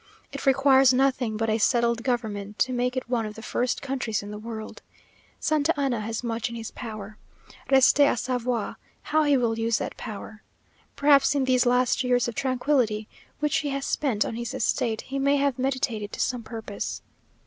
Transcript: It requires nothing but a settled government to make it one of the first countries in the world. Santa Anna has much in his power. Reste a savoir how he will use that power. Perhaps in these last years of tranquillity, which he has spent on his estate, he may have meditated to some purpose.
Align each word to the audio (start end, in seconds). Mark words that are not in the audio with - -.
It 0.33 0.47
requires 0.47 0.91
nothing 0.91 1.37
but 1.37 1.47
a 1.47 1.59
settled 1.59 2.01
government 2.03 2.57
to 2.57 2.73
make 2.73 2.97
it 2.97 3.07
one 3.07 3.27
of 3.27 3.35
the 3.35 3.43
first 3.43 3.83
countries 3.83 4.23
in 4.23 4.31
the 4.31 4.39
world. 4.39 4.81
Santa 5.39 5.79
Anna 5.79 6.01
has 6.01 6.23
much 6.23 6.49
in 6.49 6.55
his 6.55 6.71
power. 6.71 7.17
Reste 7.69 7.99
a 7.99 8.17
savoir 8.17 8.77
how 9.03 9.25
he 9.25 9.37
will 9.37 9.59
use 9.59 9.77
that 9.77 9.97
power. 9.97 10.41
Perhaps 10.95 11.35
in 11.35 11.43
these 11.45 11.67
last 11.67 12.03
years 12.03 12.27
of 12.27 12.33
tranquillity, 12.33 13.07
which 13.41 13.57
he 13.57 13.69
has 13.69 13.85
spent 13.85 14.25
on 14.25 14.33
his 14.33 14.55
estate, 14.55 15.01
he 15.01 15.19
may 15.19 15.37
have 15.37 15.59
meditated 15.59 16.11
to 16.13 16.19
some 16.19 16.41
purpose. 16.41 17.03